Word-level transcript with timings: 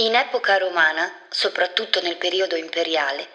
In 0.00 0.14
epoca 0.14 0.56
romana, 0.58 1.12
soprattutto 1.28 2.00
nel 2.00 2.18
periodo 2.18 2.54
imperiale, 2.54 3.26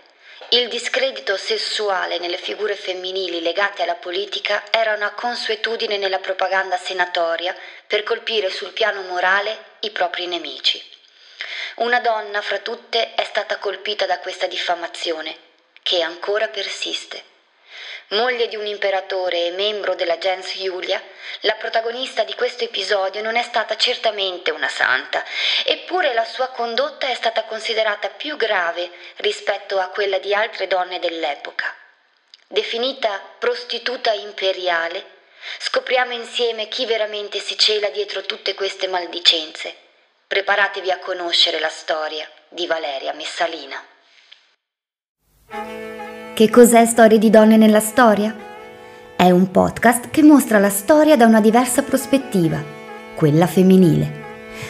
il 0.52 0.70
discredito 0.70 1.36
sessuale 1.36 2.20
nelle 2.20 2.38
figure 2.38 2.78
femminili 2.78 3.42
legate 3.42 3.83
alla 3.83 3.96
politica 3.96 4.63
era 4.71 4.94
una 4.94 5.12
consuetudine 5.12 5.97
nella 5.97 6.20
propaganda 6.20 6.78
senatoria 6.78 7.54
per 7.86 8.04
colpire 8.04 8.49
sul 8.49 8.71
piano 8.71 9.02
morale 9.02 9.71
i 9.81 9.91
propri 9.91 10.26
nemici. 10.26 10.81
Una 11.76 11.99
donna 11.99 12.41
fra 12.41 12.59
tutte 12.59 13.14
è 13.14 13.25
stata 13.25 13.57
colpita 13.57 14.05
da 14.05 14.20
questa 14.20 14.48
diffamazione, 14.48 15.36
che 15.82 16.02
ancora 16.02 16.48
persiste. 16.48 17.32
Moglie 18.14 18.48
di 18.48 18.55
un 18.55 18.68
imperatore 18.68 19.48
e 19.48 19.52
membro 19.52 19.95
della 19.95 20.20
gens 20.20 20.54
Iulia, 20.55 21.02
la 21.41 21.55
protagonista 21.55 22.23
di 22.23 22.36
questo 22.36 22.63
episodio 22.63 23.23
non 23.23 23.36
è 23.36 23.41
stata 23.41 23.75
certamente 23.75 24.52
una 24.52 24.68
santa, 24.68 25.23
eppure 25.66 26.13
la 26.13 26.23
sua 26.23 26.49
condotta 26.49 27.07
è 27.07 27.16
stata 27.16 27.44
considerata 27.45 28.09
più 28.09 28.36
grave 28.36 28.91
rispetto 29.17 29.80
a 29.80 29.88
quella 29.88 30.20
di 30.20 30.31
altre 30.34 30.67
donne 30.67 30.99
dell'epoca. 30.99 31.73
Definita 32.48 33.20
prostituta 33.39 34.12
imperiale, 34.14 35.03
scopriamo 35.58 36.14
insieme 36.14 36.67
chi 36.67 36.86
veramente 36.86 37.39
si 37.39 37.58
cela 37.58 37.89
dietro 37.89 38.22
tutte 38.22 38.53
queste 38.53 38.88
maldicenze. 38.88 39.75
Preparatevi 40.27 40.91
a 40.91 41.00
conoscere 41.00 41.59
la 41.59 41.70
storia 41.70 42.30
di 42.48 42.67
Valeria 42.67 43.14
Messalina. 43.14 43.84
Che 46.34 46.50
cos'è 46.50 46.84
Storie 46.88 47.20
di 47.20 47.30
donne 47.30 47.58
nella 47.58 47.80
storia? 47.80 48.36
È 49.16 49.30
un 49.30 49.52
podcast 49.52 50.10
che 50.10 50.23
mostra 50.23 50.58
la 50.58 50.72
storia 50.72 51.16
da 51.16 51.28
una 51.28 51.40
diversa 51.40 51.84
prospettiva, 51.84 52.58
quella 53.14 53.46
femminile. 53.46 54.22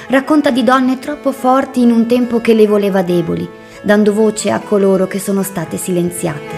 Racconta 0.10 0.52
di 0.52 0.66
donne 0.66 1.00
troppo 1.00 1.32
forti 1.32 1.82
in 1.82 1.92
un 1.92 2.06
tempo 2.06 2.42
che 2.42 2.54
le 2.54 2.68
voleva 2.68 3.02
deboli, 3.02 3.50
dando 3.82 4.12
voce 4.12 4.52
a 4.52 4.60
coloro 4.60 5.08
che 5.08 5.20
sono 5.20 5.42
state 5.42 5.78
silenziate. 5.78 6.56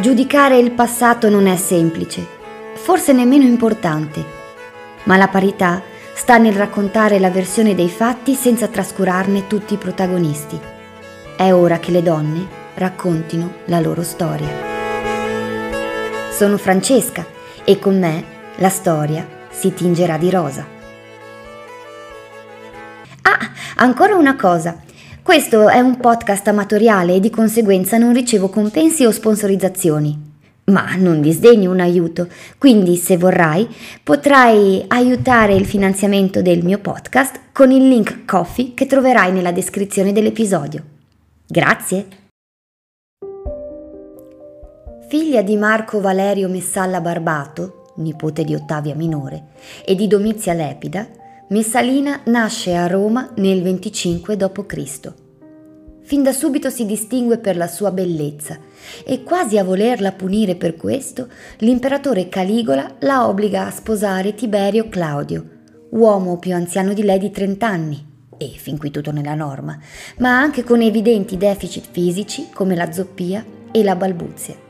Giudicare 0.00 0.56
il 0.56 0.70
passato 0.70 1.28
non 1.28 1.46
è 1.46 1.56
semplice, 1.56 2.26
forse 2.72 3.12
nemmeno 3.12 3.44
importante, 3.44 4.24
ma 5.02 5.18
la 5.18 5.28
parità 5.28 5.82
sta 6.14 6.38
nel 6.38 6.54
raccontare 6.54 7.18
la 7.18 7.28
versione 7.28 7.74
dei 7.74 7.90
fatti 7.90 8.32
senza 8.32 8.66
trascurarne 8.66 9.46
tutti 9.46 9.74
i 9.74 9.78
protagonisti. 9.78 10.58
È 11.36 11.52
ora 11.52 11.78
che 11.78 11.90
le 11.90 12.02
donne 12.02 12.64
raccontino 12.76 13.52
la 13.66 13.80
loro 13.80 14.02
storia. 14.02 14.48
Sono 16.30 16.58
Francesca 16.58 17.24
e 17.64 17.78
con 17.78 17.98
me 17.98 18.24
la 18.56 18.68
storia 18.68 19.26
si 19.50 19.72
tingerà 19.72 20.18
di 20.18 20.30
rosa. 20.30 20.66
Ah, 23.22 23.38
ancora 23.76 24.14
una 24.14 24.36
cosa. 24.36 24.82
Questo 25.22 25.68
è 25.68 25.80
un 25.80 25.96
podcast 25.96 26.46
amatoriale 26.48 27.14
e 27.14 27.20
di 27.20 27.30
conseguenza 27.30 27.96
non 27.96 28.12
ricevo 28.12 28.48
compensi 28.48 29.04
o 29.04 29.10
sponsorizzazioni. 29.10 30.34
Ma 30.66 30.96
non 30.96 31.20
disdegno 31.20 31.70
un 31.70 31.80
aiuto, 31.80 32.28
quindi 32.58 32.96
se 32.96 33.16
vorrai 33.16 33.68
potrai 34.02 34.84
aiutare 34.88 35.54
il 35.54 35.64
finanziamento 35.64 36.42
del 36.42 36.64
mio 36.64 36.78
podcast 36.78 37.38
con 37.52 37.70
il 37.70 37.88
link 37.88 38.24
Coffee 38.24 38.74
che 38.74 38.86
troverai 38.86 39.32
nella 39.32 39.52
descrizione 39.52 40.12
dell'episodio. 40.12 40.82
Grazie! 41.46 42.25
Figlia 45.08 45.40
di 45.40 45.56
Marco 45.56 46.00
Valerio 46.00 46.48
Messalla 46.48 47.00
Barbato, 47.00 47.92
nipote 47.98 48.42
di 48.42 48.56
Ottavia 48.56 48.96
Minore, 48.96 49.50
e 49.84 49.94
di 49.94 50.08
Domizia 50.08 50.52
Lepida, 50.52 51.06
Messalina 51.50 52.22
nasce 52.24 52.74
a 52.74 52.88
Roma 52.88 53.30
nel 53.36 53.62
25 53.62 54.36
d.C. 54.36 55.12
Fin 56.02 56.22
da 56.24 56.32
subito 56.32 56.70
si 56.70 56.84
distingue 56.86 57.38
per 57.38 57.56
la 57.56 57.68
sua 57.68 57.92
bellezza 57.92 58.58
e 59.04 59.22
quasi 59.22 59.58
a 59.58 59.64
volerla 59.64 60.10
punire 60.10 60.56
per 60.56 60.74
questo, 60.74 61.28
l'imperatore 61.58 62.28
Caligola 62.28 62.96
la 62.98 63.28
obbliga 63.28 63.66
a 63.66 63.70
sposare 63.70 64.34
Tiberio 64.34 64.88
Claudio, 64.88 65.46
uomo 65.90 66.36
più 66.38 66.52
anziano 66.52 66.92
di 66.92 67.04
lei 67.04 67.20
di 67.20 67.30
30 67.30 67.64
anni, 67.64 68.06
e 68.36 68.52
fin 68.56 68.76
qui 68.76 68.90
tutto 68.90 69.12
nella 69.12 69.34
norma, 69.34 69.78
ma 70.18 70.36
anche 70.36 70.64
con 70.64 70.80
evidenti 70.80 71.36
deficit 71.36 71.86
fisici 71.92 72.48
come 72.52 72.74
la 72.74 72.90
zoppia 72.90 73.44
e 73.70 73.84
la 73.84 73.94
balbuzia. 73.94 74.65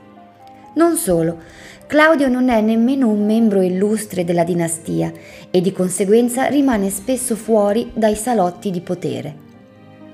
Non 0.77 0.97
solo, 0.97 1.39
Claudio 1.87 2.29
non 2.29 2.51
è 2.51 2.61
nemmeno 2.61 3.09
un 3.09 3.25
membro 3.25 3.63
illustre 3.63 4.25
della 4.25 4.45
dinastia 4.45 5.11
e 5.51 5.63
di 5.63 5.73
conseguenza 5.73 6.49
rimane 6.49 6.91
spesso 6.91 7.35
fuori 7.35 7.93
dai 7.95 8.15
salotti 8.15 8.71
di 8.71 8.83
potere. 8.83 9.35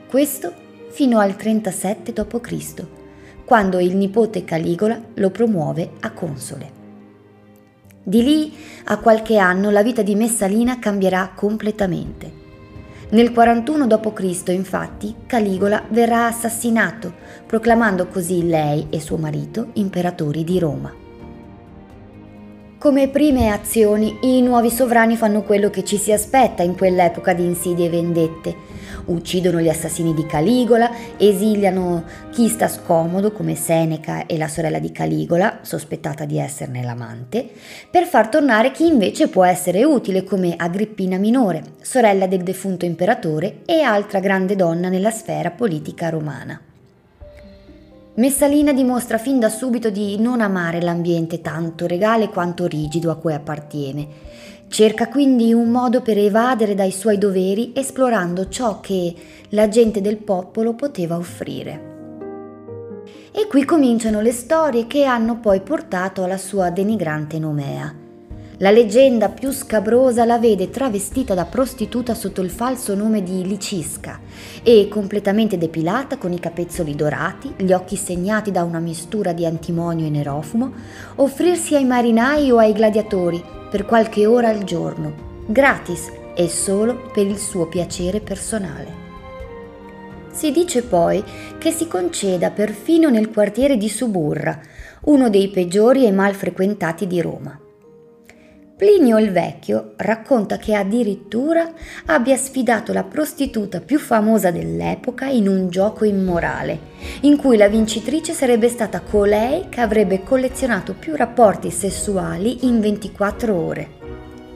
Questo 0.09 0.53
fino 0.91 1.19
al 1.19 1.35
37 1.35 2.13
d.C., 2.13 2.87
quando 3.45 3.81
il 3.81 3.97
nipote 3.97 4.45
Caligola 4.45 5.03
lo 5.15 5.31
promuove 5.31 5.91
a 5.99 6.13
console. 6.13 6.71
Di 8.05 8.23
lì 8.23 8.53
a 8.85 8.99
qualche 8.99 9.39
anno 9.39 9.71
la 9.71 9.83
vita 9.83 10.03
di 10.03 10.15
Messalina 10.15 10.79
cambierà 10.79 11.33
completamente. 11.35 12.42
Nel 13.13 13.31
41 13.31 13.87
d.C., 13.87 14.49
infatti, 14.49 15.15
Caligola 15.27 15.85
verrà 15.91 16.29
assassinato, 16.29 17.13
proclamando 17.45 18.07
così 18.07 18.47
lei 18.47 18.87
e 18.89 19.01
suo 19.01 19.19
marito 19.19 19.69
imperatori 19.75 20.45
di 20.45 20.59
Roma. 20.59 21.02
Come 22.83 23.07
prime 23.07 23.51
azioni, 23.51 24.19
i 24.23 24.43
nuovi 24.43 24.69
sovrani 24.69 25.17
fanno 25.17 25.43
quello 25.45 25.71
che 25.71 25.85
ci 25.85 25.97
si 25.97 26.11
aspetta 26.11 26.65
in 26.65 26.77
quell'epoca 26.77 27.33
di 27.33 27.45
insidie 27.45 27.87
e 27.87 27.91
vendette, 27.91 28.57
uccidono 29.05 29.61
gli 29.61 29.69
assassini 29.69 30.13
di 30.13 30.27
Caligola, 30.27 30.91
esiliano 31.17 32.03
chi 32.33 32.49
sta 32.49 32.67
scomodo 32.67 33.31
come 33.31 33.55
Seneca 33.55 34.27
e 34.27 34.37
la 34.37 34.49
sorella 34.49 34.81
di 34.81 34.91
Caligola, 34.91 35.61
sospettata 35.63 36.25
di 36.25 36.41
esserne 36.41 36.83
l'amante, 36.83 37.49
per 37.89 38.05
far 38.05 38.29
tornare 38.29 38.73
chi 38.73 38.89
invece 38.89 39.29
può 39.29 39.45
essere 39.45 39.85
utile 39.85 40.25
come 40.25 40.55
Agrippina 40.57 41.19
minore, 41.19 41.63
sorella 41.83 42.27
del 42.27 42.43
defunto 42.43 42.85
imperatore 42.85 43.59
e 43.65 43.83
altra 43.83 44.19
grande 44.19 44.57
donna 44.57 44.89
nella 44.89 45.13
sfera 45.13 45.53
politica 45.53 46.09
romana. 46.09 46.61
Messalina 48.15 48.73
dimostra 48.73 49.19
fin 49.19 49.39
da 49.39 49.49
subito 49.49 49.89
di 49.91 50.19
non 50.19 50.41
amare 50.41 50.83
l'ambiente 50.83 51.41
tanto 51.41 51.87
regale 51.87 52.29
quanto 52.29 52.67
rigido 52.67 53.11
a 53.11 53.17
cui 53.17 53.33
appartiene 53.33 54.33
Cerca 54.73 55.09
quindi 55.09 55.53
un 55.53 55.69
modo 55.69 56.01
per 56.01 56.17
evadere 56.17 56.75
dai 56.75 56.93
suoi 56.93 57.19
doveri 57.19 57.73
esplorando 57.75 58.49
ciò 58.49 58.81
che 58.81 59.15
la 59.51 59.69
gente 59.69 60.01
del 60.01 60.17
popolo 60.17 60.73
poteva 60.73 61.19
offrire. 61.19 61.91
E 63.33 63.47
qui 63.49 63.67
cominciano 63.67 64.23
le 64.23 64.33
storie 64.33 64.87
che 64.87 65.05
hanno 65.05 65.41
poi 65.41 65.61
portato 65.61 66.25
alla 66.25 66.39
sua 66.39 66.71
denigrante 66.71 67.39
nomea. 67.39 68.02
La 68.63 68.71
leggenda 68.71 69.29
più 69.29 69.51
scabrosa 69.51 70.25
la 70.25 70.39
vede 70.39 70.71
travestita 70.71 71.35
da 71.35 71.47
prostituta 71.47 72.15
sotto 72.15 72.43
il 72.43 72.51
falso 72.51 72.95
nome 72.95 73.25
di 73.25 73.45
Licisca 73.45 74.21
e 74.63 74.87
completamente 74.89 75.59
depilata 75.59 76.17
con 76.17 76.33
i 76.33 76.39
capezzoli 76.39 76.95
dorati, 76.95 77.53
gli 77.57 77.73
occhi 77.73 77.97
segnati 77.97 78.53
da 78.53 78.63
una 78.63 78.79
mistura 78.79 79.33
di 79.33 79.45
antimonio 79.45 80.07
e 80.07 80.11
nerofumo, 80.11 80.73
offrirsi 81.17 81.75
ai 81.75 81.85
marinai 81.85 82.53
o 82.53 82.59
ai 82.59 82.73
gladiatori 82.73 83.43
per 83.69 83.85
qualche 83.85 84.27
ora 84.27 84.51
al 84.51 84.63
giorno, 84.63 85.13
gratis 85.45 86.13
e 86.37 86.49
solo 86.49 87.11
per 87.13 87.27
il 87.27 87.39
suo 87.39 87.67
piacere 87.67 88.21
personale. 88.21 89.01
Si 90.31 90.53
dice 90.53 90.85
poi 90.85 91.21
che 91.59 91.73
si 91.73 91.89
conceda 91.89 92.53
perfino 92.53 93.11
nel 93.11 93.29
quartiere 93.29 93.77
di 93.77 93.89
Suburra, 93.89 94.57
uno 95.07 95.29
dei 95.31 95.49
peggiori 95.49 96.07
e 96.07 96.13
mal 96.13 96.35
frequentati 96.35 97.09
di 97.09 97.21
Roma. 97.21 97.62
Plinio 98.83 99.17
il 99.21 99.31
Vecchio 99.31 99.93
racconta 99.99 100.57
che 100.57 100.75
addirittura 100.75 101.73
abbia 102.07 102.37
sfidato 102.37 102.93
la 102.93 103.05
prostituta 103.05 103.81
più 103.81 104.01
famosa 104.01 104.51
dell'epoca 104.51 105.27
in 105.27 105.47
un 105.47 105.71
gioco 105.71 106.05
immorale, 106.05 106.81
in 107.21 107.37
cui 107.37 107.57
la 107.57 107.69
vincitrice 107.69 108.33
sarebbe 108.33 108.69
stata 108.69 109.01
colei 109.01 109.69
che 109.69 109.81
avrebbe 109.81 110.25
collezionato 110.25 110.95
più 110.95 111.15
rapporti 111.15 111.71
sessuali 111.71 112.67
in 112.67 112.81
24 112.81 113.55
ore. 113.55 113.89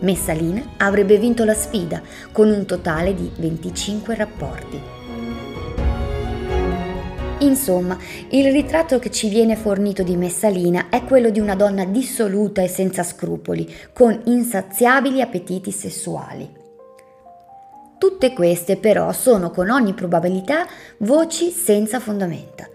Messalina 0.01 0.73
avrebbe 0.79 1.19
vinto 1.19 1.45
la 1.45 1.55
sfida 1.55 2.03
con 2.33 2.49
un 2.49 2.67
totale 2.67 3.15
di 3.15 3.31
25 3.37 4.17
rapporti. 4.17 4.96
Insomma, 7.41 7.99
il 8.31 8.51
ritratto 8.51 8.99
che 8.99 9.11
ci 9.11 9.29
viene 9.29 9.57
fornito 9.57 10.03
di 10.03 10.17
Messalina 10.17 10.89
è 10.89 11.05
quello 11.05 11.29
di 11.29 11.39
una 11.39 11.55
donna 11.55 11.85
dissoluta 11.85 12.63
e 12.63 12.69
senza 12.69 13.03
scrupoli, 13.03 13.71
con 13.93 14.19
insaziabili 14.25 15.21
appetiti 15.21 15.71
sessuali. 15.71 16.49
Tutte 17.99 18.33
queste 18.33 18.79
però 18.79 19.13
sono 19.13 19.51
con 19.51 19.69
ogni 19.69 19.93
probabilità 19.93 20.67
voci 20.99 21.51
senza 21.51 22.01
fondamenta. 22.01 22.69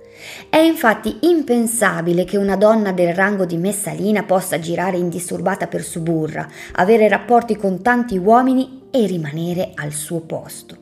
È 0.47 0.57
infatti 0.57 1.17
impensabile 1.21 2.23
che 2.23 2.37
una 2.37 2.55
donna 2.55 2.91
del 2.91 3.15
rango 3.15 3.45
di 3.45 3.57
Messalina 3.57 4.23
possa 4.23 4.59
girare 4.59 4.97
indisturbata 4.97 5.65
per 5.65 5.81
Suburra, 5.81 6.47
avere 6.73 7.07
rapporti 7.07 7.55
con 7.55 7.81
tanti 7.81 8.17
uomini 8.17 8.83
e 8.91 9.07
rimanere 9.07 9.71
al 9.73 9.91
suo 9.91 10.19
posto. 10.19 10.80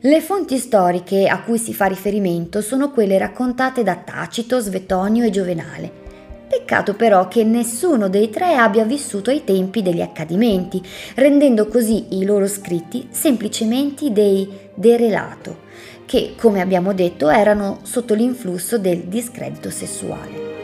Le 0.00 0.20
fonti 0.20 0.58
storiche 0.58 1.26
a 1.26 1.42
cui 1.42 1.58
si 1.58 1.74
fa 1.74 1.86
riferimento 1.86 2.60
sono 2.60 2.90
quelle 2.90 3.18
raccontate 3.18 3.82
da 3.82 3.96
Tacito, 3.96 4.60
Svetonio 4.60 5.24
e 5.24 5.30
Giovenale. 5.30 6.04
Peccato 6.48 6.94
però 6.94 7.26
che 7.26 7.42
nessuno 7.42 8.08
dei 8.08 8.30
tre 8.30 8.54
abbia 8.54 8.84
vissuto 8.84 9.30
ai 9.30 9.42
tempi 9.42 9.82
degli 9.82 10.00
accadimenti, 10.00 10.80
rendendo 11.16 11.66
così 11.66 12.18
i 12.18 12.24
loro 12.24 12.46
scritti 12.46 13.08
semplicemente 13.10 14.12
dei 14.12 14.48
de 14.72 14.96
relato, 14.96 15.64
che, 16.06 16.34
come 16.38 16.60
abbiamo 16.60 16.92
detto, 16.92 17.28
erano 17.28 17.80
sotto 17.82 18.14
l'influsso 18.14 18.78
del 18.78 19.04
discredito 19.04 19.70
sessuale. 19.70 20.54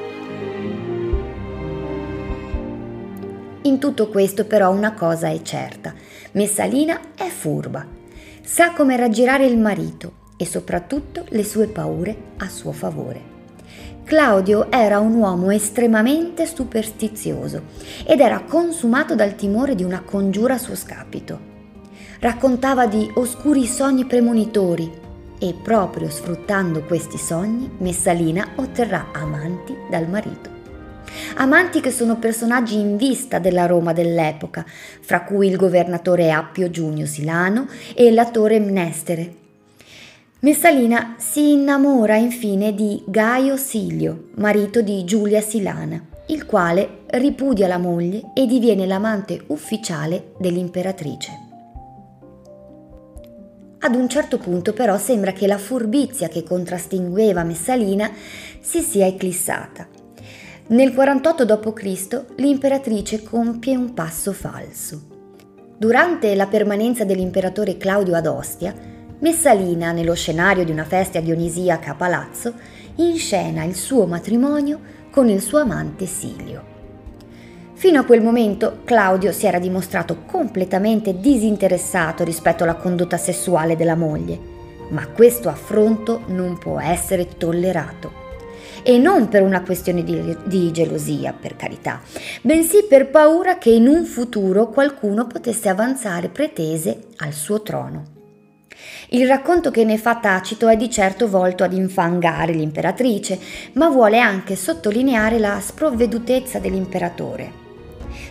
In 3.63 3.79
tutto 3.79 4.09
questo 4.09 4.45
però 4.45 4.71
una 4.71 4.93
cosa 4.95 5.29
è 5.29 5.43
certa, 5.43 5.95
Messalina 6.33 7.01
è 7.17 7.27
furba, 7.27 7.85
sa 8.53 8.73
come 8.73 8.99
raggirare 8.99 9.47
il 9.47 9.57
marito 9.57 10.13
e 10.37 10.45
soprattutto 10.45 11.25
le 11.31 11.43
sue 11.43 11.69
paure 11.69 12.15
a 12.37 12.51
suo 12.51 12.73
favore. 12.73 13.31
Claudio 14.05 14.71
era 14.71 14.99
un 14.99 15.15
uomo 15.15 15.51
estremamente 15.51 16.45
superstizioso 16.45 17.63
ed 18.05 18.21
era 18.21 18.43
consumato 18.43 19.15
dal 19.15 19.37
timore 19.37 19.75
di 19.75 19.85
una 19.85 20.03
congiura 20.03 20.53
a 20.53 20.59
suo 20.59 20.77
scapito. 20.77 21.41
Raccontava 22.21 22.87
di 22.87 23.11
oscuri 23.15 23.65
sogni 23.65 24.05
premonitori 24.05 24.93
e 25.39 25.55
proprio 25.55 26.11
sfruttando 26.11 26.83
questi 26.83 27.17
sogni 27.17 27.71
Messalina 27.79 28.49
otterrà 28.57 29.13
amanti 29.13 29.75
dal 29.89 30.11
marito. 30.11 30.62
Amanti 31.37 31.81
che 31.81 31.91
sono 31.91 32.19
personaggi 32.19 32.79
in 32.79 32.97
vista 32.97 33.39
della 33.39 33.67
Roma 33.67 33.93
dell'epoca, 33.93 34.65
fra 34.67 35.23
cui 35.23 35.49
il 35.49 35.57
governatore 35.57 36.31
Appio 36.31 36.71
Giunio 36.71 37.07
Silano 37.07 37.67
e 37.95 38.11
l'attore 38.11 38.61
Mnestere, 38.61 39.41
Messalina 40.41 41.15
si 41.19 41.53
innamora 41.53 42.17
infine 42.17 42.75
di 42.75 43.01
Gaio 43.07 43.57
Silio, 43.57 44.31
marito 44.35 44.83
di 44.83 45.05
Giulia 45.05 45.41
Silana, 45.41 46.05
il 46.27 46.47
quale 46.47 47.03
ripudia 47.11 47.69
la 47.69 47.79
moglie 47.79 48.33
e 48.35 48.47
diviene 48.47 48.85
l'amante 48.85 49.45
ufficiale 49.47 50.33
dell'imperatrice. 50.41 51.31
Ad 53.79 53.95
un 53.95 54.09
certo 54.09 54.39
punto 54.39 54.73
però 54.73 54.99
sembra 54.99 55.33
che 55.33 55.47
la 55.47 55.59
furbizia 55.59 56.27
che 56.27 56.43
contrastingueva 56.43 57.45
Messalina 57.45 58.11
si 58.61 58.81
sia 58.81 59.07
eclissata. 59.07 59.92
Nel 60.73 60.95
48 60.95 61.45
d.C. 61.45 62.25
l'imperatrice 62.37 63.23
compie 63.23 63.77
un 63.77 63.93
passo 63.93 64.33
falso. 64.33 65.03
Durante 65.77 66.35
la 66.35 66.47
permanenza 66.47 67.05
dell'imperatore 67.05 67.77
Claudio 67.77 68.17
ad 68.17 68.27
Ostia, 68.27 68.75
Messalina, 69.19 69.93
nello 69.93 70.15
scenario 70.15 70.65
di 70.65 70.71
una 70.71 70.87
festa 70.87 71.21
dionisiaca 71.21 71.91
a 71.91 71.95
palazzo, 71.95 72.55
inscena 72.95 73.65
il 73.65 73.75
suo 73.75 74.07
matrimonio 74.07 74.81
con 75.11 75.29
il 75.29 75.43
suo 75.43 75.59
amante 75.59 76.07
Silio. 76.07 76.65
Fino 77.75 78.01
a 78.01 78.05
quel 78.05 78.23
momento 78.23 78.79
Claudio 78.85 79.31
si 79.31 79.45
era 79.45 79.59
dimostrato 79.59 80.23
completamente 80.25 81.21
disinteressato 81.21 82.25
rispetto 82.25 82.63
alla 82.63 82.77
condotta 82.77 83.19
sessuale 83.19 83.77
della 83.77 83.95
moglie, 83.95 84.41
ma 84.89 85.07
questo 85.09 85.51
affronto 85.51 86.23
non 86.29 86.57
può 86.57 86.81
essere 86.81 87.29
tollerato. 87.37 88.22
E 88.85 88.99
non 88.99 89.29
per 89.29 89.43
una 89.43 89.63
questione 89.63 90.03
di, 90.03 90.37
di, 90.45 90.73
gelosia, 90.73 91.33
per 91.33 91.55
carità, 91.55 92.01
bensì 92.41 92.85
per 92.89 93.11
paura 93.11 93.57
che 93.57 93.71
in 93.71 93.87
un 93.87 94.05
futuro 94.05 94.71
qualcuno 94.71 95.29
potesse 95.29 95.69
avanzare 95.69 96.29
pretese 96.29 97.05
al 97.19 97.33
suo 97.33 97.63
trono. 97.63 98.05
Il 99.11 99.29
racconto 99.29 99.71
che 99.71 99.85
ne 99.85 99.99
fa 99.99 100.17
Tacito 100.17 100.69
è 100.69 100.77
di 100.77 100.91
certo 100.91 101.29
volto 101.29 101.63
ad 101.63 101.75
infangare 101.75 102.53
l'imperatrice, 102.55 103.39
ma 103.75 103.89
vuole 103.89 104.19
anche 104.19 104.57
sottolineare 104.57 105.39
la 105.39 105.61
sprovvedutezza 105.61 106.59
dell'imperatore. 106.59 107.61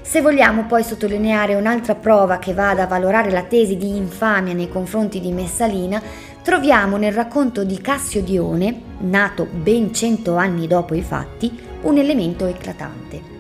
Se 0.02 0.22
vogliamo 0.22 0.66
poi 0.66 0.84
sottolineare 0.84 1.56
un'altra 1.56 1.96
prova 1.96 2.38
che 2.38 2.54
vada 2.54 2.84
a 2.84 2.88
valorare 2.88 3.32
la 3.32 3.44
tesi 3.44 3.78
di 3.78 3.96
infamia 3.96 4.54
nei 4.54 4.68
confronti 4.68 5.20
di 5.20 5.32
Messalina, 5.32 6.02
troviamo 6.44 6.98
nel 6.98 7.14
racconto 7.14 7.64
di 7.64 7.80
Cassio 7.80 8.22
Dione, 8.22 8.82
nato 9.00 9.46
ben 9.46 9.94
cento 9.94 10.36
anni 10.36 10.68
dopo 10.68 10.96
i 10.96 11.02
fatti, 11.02 11.58
un 11.82 11.98
elemento 11.98 12.46
eclatante. 12.46 13.40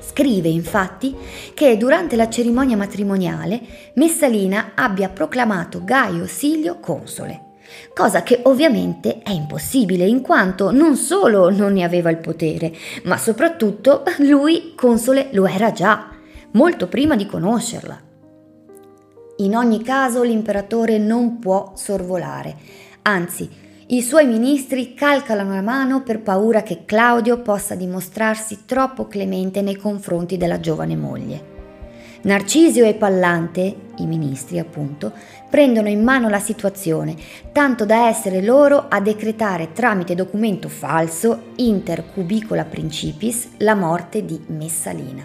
Scrive 0.00 0.48
infatti 0.48 1.14
che 1.54 1.76
durante 1.76 2.16
la 2.16 2.28
cerimonia 2.28 2.76
matrimoniale 2.76 3.60
Messalina 3.94 4.72
abbia 4.74 5.08
proclamato 5.08 5.84
Gaio 5.84 6.26
Silio 6.26 6.78
console, 6.80 7.42
cosa 7.94 8.22
che 8.22 8.40
ovviamente 8.44 9.20
è 9.22 9.30
impossibile 9.30 10.06
in 10.06 10.20
quanto 10.20 10.72
non 10.72 10.96
solo 10.96 11.50
non 11.50 11.72
ne 11.72 11.84
aveva 11.84 12.10
il 12.10 12.18
potere, 12.18 12.72
ma 13.04 13.16
soprattutto 13.16 14.02
lui 14.18 14.72
console 14.74 15.28
lo 15.32 15.46
era 15.46 15.70
già, 15.70 16.08
molto 16.52 16.88
prima 16.88 17.14
di 17.14 17.26
conoscerla. 17.26 18.06
In 19.40 19.54
ogni 19.54 19.84
caso 19.84 20.24
l'imperatore 20.24 20.98
non 20.98 21.38
può 21.38 21.70
sorvolare, 21.76 22.56
anzi 23.02 23.48
i 23.86 24.02
suoi 24.02 24.26
ministri 24.26 24.94
calcalano 24.94 25.54
la 25.54 25.62
mano 25.62 26.02
per 26.02 26.22
paura 26.22 26.64
che 26.64 26.84
Claudio 26.84 27.40
possa 27.40 27.76
dimostrarsi 27.76 28.64
troppo 28.66 29.06
clemente 29.06 29.62
nei 29.62 29.76
confronti 29.76 30.36
della 30.36 30.58
giovane 30.58 30.96
moglie. 30.96 31.56
Narcisio 32.22 32.84
e 32.84 32.94
Pallante, 32.94 33.76
i 33.98 34.06
ministri 34.06 34.58
appunto, 34.58 35.12
prendono 35.48 35.88
in 35.88 36.02
mano 36.02 36.28
la 36.28 36.40
situazione, 36.40 37.14
tanto 37.52 37.86
da 37.86 38.08
essere 38.08 38.42
loro 38.42 38.86
a 38.88 39.00
decretare 39.00 39.70
tramite 39.72 40.16
documento 40.16 40.68
falso, 40.68 41.52
inter 41.56 42.10
cubicola 42.12 42.64
principis, 42.64 43.50
la 43.58 43.76
morte 43.76 44.24
di 44.24 44.42
Messalina. 44.48 45.24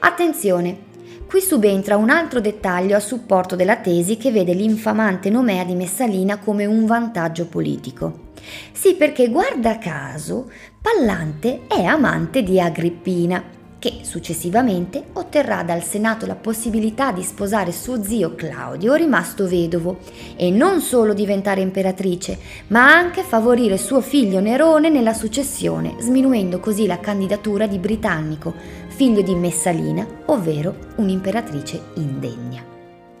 Attenzione, 0.00 0.88
Qui 1.30 1.40
subentra 1.40 1.96
un 1.96 2.10
altro 2.10 2.40
dettaglio 2.40 2.96
a 2.96 2.98
supporto 2.98 3.54
della 3.54 3.76
tesi 3.76 4.16
che 4.16 4.32
vede 4.32 4.52
l'infamante 4.52 5.30
nomea 5.30 5.62
di 5.62 5.76
Messalina 5.76 6.38
come 6.38 6.66
un 6.66 6.86
vantaggio 6.86 7.46
politico. 7.46 8.30
Sì, 8.72 8.94
perché 8.96 9.28
guarda 9.28 9.78
caso, 9.78 10.50
Pallante 10.82 11.68
è 11.68 11.84
amante 11.84 12.42
di 12.42 12.60
Agrippina, 12.60 13.44
che 13.78 14.00
successivamente 14.02 15.04
otterrà 15.12 15.62
dal 15.62 15.82
Senato 15.82 16.26
la 16.26 16.34
possibilità 16.34 17.12
di 17.12 17.22
sposare 17.22 17.70
suo 17.70 18.02
zio 18.02 18.34
Claudio, 18.34 18.94
rimasto 18.94 19.46
vedovo, 19.46 20.00
e 20.36 20.50
non 20.50 20.80
solo 20.80 21.14
diventare 21.14 21.60
imperatrice, 21.62 22.38
ma 22.68 22.92
anche 22.92 23.22
favorire 23.22 23.78
suo 23.78 24.00
figlio 24.00 24.40
Nerone 24.40 24.90
nella 24.90 25.14
successione, 25.14 25.94
sminuendo 26.00 26.58
così 26.60 26.86
la 26.86 26.98
candidatura 26.98 27.66
di 27.66 27.78
Britannico, 27.78 28.52
figlio 29.00 29.22
di 29.22 29.34
Messalina, 29.34 30.06
ovvero 30.26 30.76
un'imperatrice 30.96 31.80
indegna. 31.94 32.62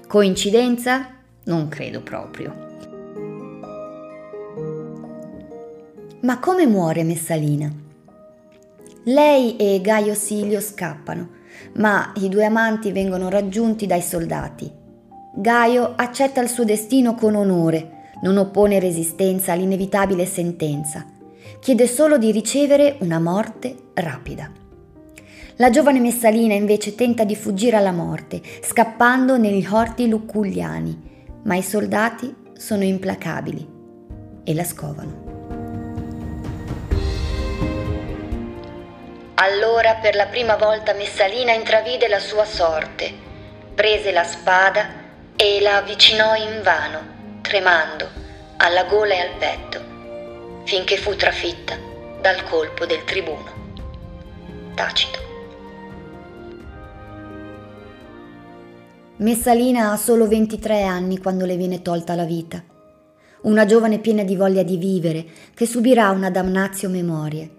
Coincidenza? 0.06 1.08
Non 1.44 1.68
credo 1.68 2.02
proprio. 2.02 2.52
Ma 6.20 6.38
come 6.38 6.66
muore 6.66 7.02
Messalina? 7.02 7.72
Lei 9.04 9.56
e 9.56 9.80
Gaio 9.80 10.12
Silio 10.12 10.60
scappano, 10.60 11.30
ma 11.76 12.12
i 12.16 12.28
due 12.28 12.44
amanti 12.44 12.92
vengono 12.92 13.30
raggiunti 13.30 13.86
dai 13.86 14.02
soldati. 14.02 14.70
Gaio 15.34 15.94
accetta 15.96 16.42
il 16.42 16.50
suo 16.50 16.64
destino 16.64 17.14
con 17.14 17.34
onore, 17.34 18.10
non 18.20 18.36
oppone 18.36 18.80
resistenza 18.80 19.52
all'inevitabile 19.52 20.26
sentenza, 20.26 21.06
chiede 21.58 21.86
solo 21.86 22.18
di 22.18 22.30
ricevere 22.32 22.98
una 23.00 23.18
morte 23.18 23.74
rapida. 23.94 24.59
La 25.60 25.68
giovane 25.68 26.00
Messalina 26.00 26.54
invece 26.54 26.94
tenta 26.94 27.24
di 27.24 27.36
fuggire 27.36 27.76
alla 27.76 27.92
morte, 27.92 28.40
scappando 28.62 29.36
negli 29.36 29.66
orti 29.70 30.08
luculliani, 30.08 31.28
ma 31.42 31.54
i 31.54 31.62
soldati 31.62 32.34
sono 32.56 32.82
implacabili 32.82 33.68
e 34.42 34.54
la 34.54 34.64
scovano. 34.64 35.28
Allora 39.34 39.96
per 39.96 40.14
la 40.14 40.28
prima 40.28 40.56
volta 40.56 40.94
Messalina 40.94 41.52
intravide 41.52 42.08
la 42.08 42.20
sua 42.20 42.46
sorte, 42.46 43.12
prese 43.74 44.12
la 44.12 44.24
spada 44.24 44.88
e 45.36 45.60
la 45.60 45.76
avvicinò 45.76 46.36
invano, 46.36 47.00
tremando, 47.42 48.08
alla 48.56 48.84
gola 48.84 49.12
e 49.12 49.18
al 49.18 49.36
petto, 49.38 49.80
finché 50.64 50.96
fu 50.96 51.14
trafitta 51.16 51.76
dal 52.18 52.44
colpo 52.44 52.86
del 52.86 53.04
tribuno. 53.04 53.58
Tacito. 54.74 55.29
Messalina 59.20 59.92
ha 59.92 59.98
solo 59.98 60.26
23 60.26 60.82
anni 60.82 61.18
quando 61.18 61.44
le 61.44 61.58
viene 61.58 61.82
tolta 61.82 62.14
la 62.14 62.24
vita. 62.24 62.64
Una 63.42 63.66
giovane 63.66 63.98
piena 63.98 64.24
di 64.24 64.34
voglia 64.34 64.62
di 64.62 64.78
vivere 64.78 65.26
che 65.52 65.66
subirà 65.66 66.08
una 66.08 66.30
damnazio 66.30 66.88
memorie. 66.88 67.50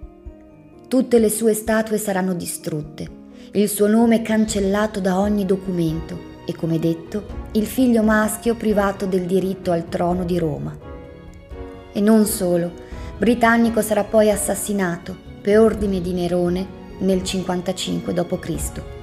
Tutte 0.88 1.20
le 1.20 1.30
sue 1.30 1.54
statue 1.54 2.00
saranno 2.00 2.34
distrutte, 2.34 3.08
il 3.52 3.70
suo 3.70 3.86
nome 3.86 4.24
cancellato 4.24 5.00
da 5.00 5.20
ogni 5.20 5.46
documento 5.46 6.18
e, 6.48 6.56
come 6.56 6.80
detto, 6.80 7.50
il 7.52 7.68
figlio 7.68 8.02
maschio 8.02 8.56
privato 8.56 9.06
del 9.06 9.28
diritto 9.28 9.72
al 9.72 9.88
trono 9.88 10.26
di 10.26 10.40
Roma. 10.40 10.76
E 11.94 12.02
non 12.02 12.26
solo, 12.26 12.72
Britannico 13.20 13.84
sarà 13.84 14.04
poi 14.04 14.32
assassinato 14.32 15.16
per 15.40 15.60
ordine 15.60 16.02
di 16.02 16.12
Nerone 16.12 16.68
nel 17.02 17.24
55 17.24 18.14
d.C. 18.14 19.01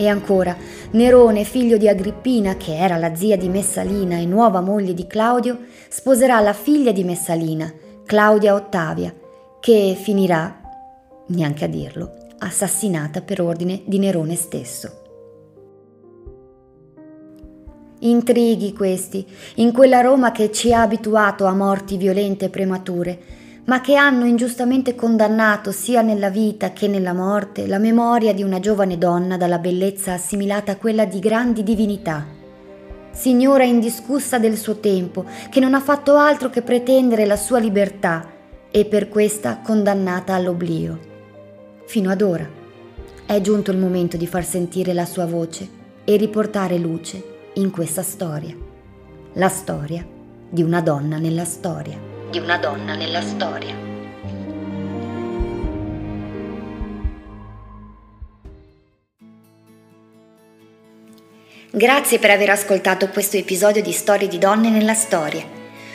E 0.00 0.08
ancora, 0.08 0.56
Nerone, 0.92 1.44
figlio 1.44 1.76
di 1.76 1.86
Agrippina, 1.86 2.56
che 2.56 2.74
era 2.74 2.96
la 2.96 3.14
zia 3.14 3.36
di 3.36 3.50
Messalina 3.50 4.16
e 4.16 4.24
nuova 4.24 4.62
moglie 4.62 4.94
di 4.94 5.06
Claudio, 5.06 5.58
sposerà 5.90 6.40
la 6.40 6.54
figlia 6.54 6.90
di 6.90 7.04
Messalina, 7.04 7.70
Claudia 8.06 8.54
Ottavia, 8.54 9.14
che 9.60 9.94
finirà, 10.00 10.58
neanche 11.26 11.66
a 11.66 11.68
dirlo, 11.68 12.12
assassinata 12.38 13.20
per 13.20 13.42
ordine 13.42 13.82
di 13.84 13.98
Nerone 13.98 14.36
stesso. 14.36 15.02
Intrighi 17.98 18.72
questi, 18.72 19.26
in 19.56 19.70
quella 19.70 20.00
Roma 20.00 20.32
che 20.32 20.50
ci 20.50 20.72
ha 20.72 20.80
abituato 20.80 21.44
a 21.44 21.52
morti 21.52 21.98
violente 21.98 22.46
e 22.46 22.48
premature, 22.48 23.18
ma 23.70 23.80
che 23.80 23.94
hanno 23.94 24.24
ingiustamente 24.24 24.96
condannato 24.96 25.70
sia 25.70 26.02
nella 26.02 26.28
vita 26.28 26.72
che 26.72 26.88
nella 26.88 27.12
morte 27.12 27.68
la 27.68 27.78
memoria 27.78 28.34
di 28.34 28.42
una 28.42 28.58
giovane 28.58 28.98
donna 28.98 29.36
dalla 29.36 29.60
bellezza 29.60 30.14
assimilata 30.14 30.72
a 30.72 30.76
quella 30.76 31.04
di 31.04 31.20
grandi 31.20 31.62
divinità. 31.62 32.26
Signora 33.12 33.62
indiscussa 33.62 34.40
del 34.40 34.58
suo 34.58 34.80
tempo, 34.80 35.24
che 35.50 35.60
non 35.60 35.74
ha 35.74 35.80
fatto 35.80 36.16
altro 36.16 36.50
che 36.50 36.62
pretendere 36.62 37.26
la 37.26 37.36
sua 37.36 37.60
libertà 37.60 38.28
e 38.72 38.86
per 38.86 39.08
questa 39.08 39.60
condannata 39.62 40.34
all'oblio. 40.34 40.98
Fino 41.86 42.10
ad 42.10 42.22
ora 42.22 42.48
è 43.24 43.40
giunto 43.40 43.70
il 43.70 43.78
momento 43.78 44.16
di 44.16 44.26
far 44.26 44.44
sentire 44.44 44.92
la 44.92 45.06
sua 45.06 45.26
voce 45.26 45.68
e 46.02 46.16
riportare 46.16 46.76
luce 46.76 47.22
in 47.54 47.70
questa 47.70 48.02
storia. 48.02 48.52
La 49.34 49.48
storia 49.48 50.04
di 50.48 50.62
una 50.64 50.80
donna 50.80 51.18
nella 51.18 51.44
storia. 51.44 52.09
Di 52.30 52.38
una 52.38 52.58
donna 52.58 52.94
nella 52.94 53.22
storia. 53.22 53.74
Grazie 61.72 62.20
per 62.20 62.30
aver 62.30 62.50
ascoltato 62.50 63.08
questo 63.08 63.36
episodio 63.36 63.82
di 63.82 63.90
Storie 63.90 64.28
di 64.28 64.38
donne 64.38 64.70
nella 64.70 64.94
storia. 64.94 65.44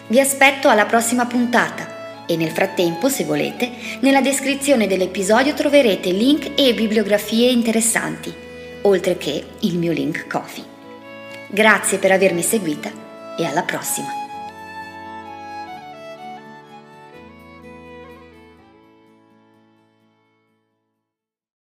Vi 0.08 0.20
aspetto 0.20 0.68
alla 0.68 0.86
prossima 0.86 1.26
puntata 1.26 2.26
e 2.26 2.36
nel 2.36 2.52
frattempo, 2.52 3.08
se 3.08 3.24
volete, 3.24 3.72
nella 4.02 4.20
descrizione 4.20 4.88
dell'episodio 4.88 5.54
troverete 5.54 6.12
link 6.12 6.52
e 6.60 6.74
bibliografie 6.74 7.50
interessanti, 7.50 8.34
oltre 8.82 9.16
che 9.16 9.42
il 9.62 9.78
mio 9.78 9.94
link 9.94 10.28
Coffee. 10.28 10.66
Grazie 11.48 11.98
per 11.98 12.12
avermi 12.12 12.42
seguita 12.42 12.92
e 13.38 13.46
alla 13.46 13.64
prossima! 13.64 14.25